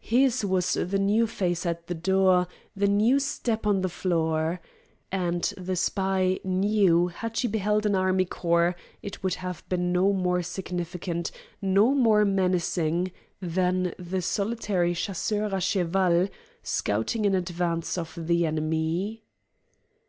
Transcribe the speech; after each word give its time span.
His 0.00 0.44
was 0.44 0.72
the 0.74 0.98
new 0.98 1.28
face 1.28 1.64
at 1.64 1.86
the 1.86 1.94
door, 1.94 2.48
the 2.74 2.88
new 2.88 3.20
step 3.20 3.68
on 3.68 3.82
the 3.82 3.88
floor. 3.88 4.60
And 5.12 5.44
the 5.56 5.76
spy 5.76 6.40
knew 6.42 7.06
had 7.06 7.36
she 7.36 7.46
beheld 7.46 7.86
an 7.86 7.94
army 7.94 8.24
corps 8.24 8.74
it 9.00 9.22
would 9.22 9.34
have 9.34 9.62
been 9.68 9.92
no 9.92 10.12
more 10.12 10.42
significant, 10.42 11.30
no 11.62 11.94
more 11.94 12.24
menacing, 12.24 13.12
than 13.40 13.94
the 13.96 14.22
solitary 14.22 14.92
chasseur 14.92 15.48
à 15.50 15.62
cheval 15.62 16.30
scouting 16.64 17.24
in 17.24 17.36
advance 17.36 17.96
of 17.96 18.12
the 18.20 18.44
enemy. 18.44 19.22